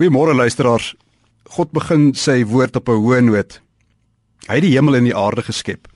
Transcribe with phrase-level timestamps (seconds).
[0.00, 0.94] Goeiemôre luisteraars.
[1.44, 3.60] God begin sy woord op 'n hoë noot.
[4.48, 5.88] Hy het die hemel en die aarde geskep.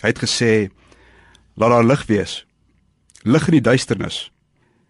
[0.00, 0.70] Hy het gesê:
[1.56, 2.46] "Laat daar lig wees."
[3.24, 4.30] Lig in die duisternis.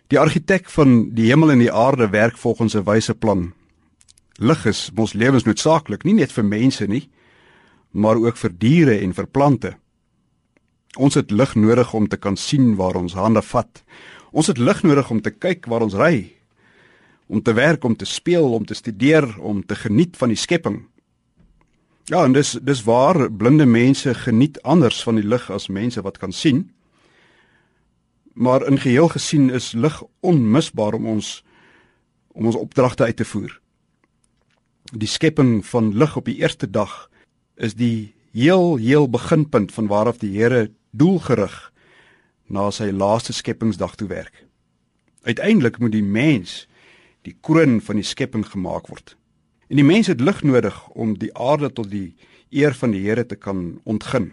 [0.09, 3.55] Die argitek van die hemel en die aarde werk volgens 'n wyse plan.
[4.37, 7.09] Lig is mos lewensnoodsaaklik, nie net vir mense nie,
[7.91, 9.77] maar ook vir diere en vir plante.
[10.99, 13.83] Ons het lig nodig om te kan sien waar ons hande vat.
[14.31, 16.38] Ons het lig nodig om te kyk waar ons ry,
[17.29, 20.83] om te werk, om te speel, om te studeer, om te geniet van die skepping.
[22.09, 26.19] Ja, en dis dis waar blinde mense geniet anders van die lig as mense wat
[26.19, 26.71] kan sien.
[28.33, 31.43] Maar in geheel gesien is lig onmisbaar om ons
[32.33, 33.61] om ons opdragte uit te voer.
[34.95, 37.11] Die skepping van lig op die eerste dag
[37.57, 41.73] is die heel heel beginpunt van waaraf die Here doelgerig
[42.47, 44.47] na sy laaste skepingsdag toe werk.
[45.23, 46.69] Uiteindelik moet die mens
[47.29, 49.17] die kroon van die skepping gemaak word.
[49.69, 52.15] En die mens het lig nodig om die aarde tot die
[52.51, 54.33] eer van die Here te kan ontgin.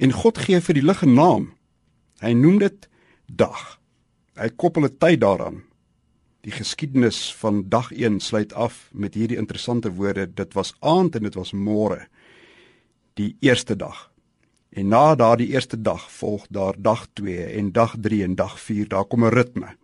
[0.00, 1.52] En God gee vir die lig 'n naam.
[2.20, 2.88] Hy noem dit
[3.26, 3.78] dag.
[4.36, 5.62] Hy koppel 'n tyd daaraan.
[6.40, 11.22] Die geskiedenis van dag 1 sluit af met hierdie interessante woorde: Dit was aand en
[11.22, 12.08] dit was môre.
[13.14, 14.10] Die eerste dag.
[14.70, 18.88] En na daardie eerste dag volg daar dag 2 en dag 3 en dag 4.
[18.88, 19.76] Daar kom 'n ritme.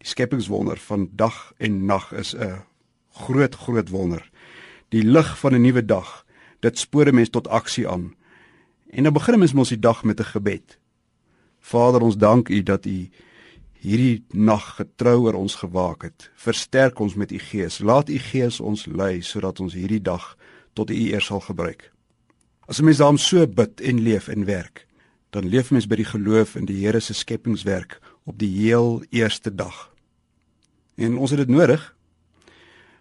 [0.00, 2.64] Die skepingswonder van dag en nag is 'n
[3.12, 4.30] groot groot wonder.
[4.88, 6.24] Die lig van 'n nuwe dag,
[6.60, 8.14] dit spoor 'n mens tot aksie aan.
[8.90, 10.78] En dan begin mens mos die dag met 'n gebed.
[11.58, 13.08] Vader, ons dank U dat U
[13.72, 16.30] hierdie nag getrou oor ons gewaak het.
[16.34, 17.78] Versterk ons met U Gees.
[17.78, 20.36] Laat U Gees ons lei sodat ons hierdie dag
[20.72, 21.92] tot U eer sal gebruik.
[22.66, 24.86] As 'n mens daarom so bid en leef en werk,
[25.30, 29.54] dan leef mens by die geloof in die Here se skepingswerk op die heel eerste
[29.54, 29.90] dag.
[30.94, 31.94] En ons het dit nodig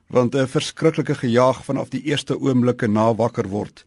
[0.09, 3.85] want 'n verskriklike gejaag vanaf die eerste oomblikke na wakker word.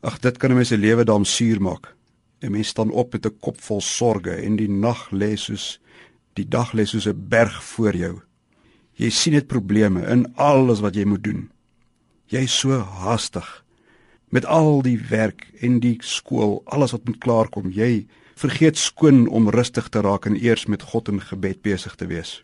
[0.00, 1.94] Ag dit kan 'n mens se lewe dan suur maak.
[2.40, 5.80] 'n Mens staan op met 'n kop vol sorges en die nag lê soos
[6.32, 8.20] die dag lê soos 'n berg voor jou.
[8.94, 11.50] Jy sien dit probleme in alles wat jy moet doen.
[12.26, 13.64] Jy's so haastig
[14.28, 17.70] met al die werk en die skool, alles wat moet klaarkom.
[17.70, 22.06] Jy vergeet skoon om rustig te raak en eers met God in gebed besig te
[22.06, 22.42] wees.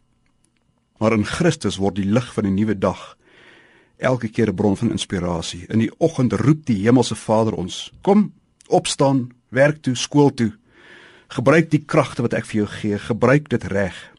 [0.98, 3.16] Maar in Christus word die lig van 'n nuwe dag
[3.96, 5.66] elke keer 'n bron van inspirasie.
[5.68, 8.32] In die oggend roep die Hemelse Vader ons: "Kom,
[8.66, 10.52] opstaan, werk toe, skool toe.
[11.28, 14.12] Gebruik die kragte wat ek vir jou gee, gebruik dit reg."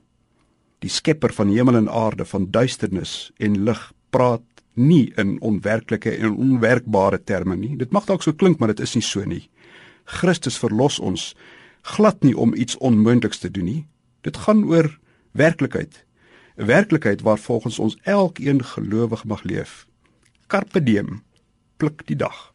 [0.80, 4.42] Die Skepper van hemel en aarde, van duisternis en lig, praat
[4.74, 7.78] nie in onwerklike en onwerkbare terme nie.
[7.78, 9.50] Dit mag dalk so klink, maar dit is nie so nie.
[10.06, 11.36] Christus verlos ons
[11.82, 13.88] glad nie om iets onmoontliks te doen nie.
[14.22, 15.00] Dit gaan oor
[15.32, 16.06] werklikheid.
[16.58, 19.88] 'n Werklikheid waar volgens ons elkeen gelowig mag leef.
[20.48, 21.24] Carpe diem.
[21.78, 22.51] Pluk die dag.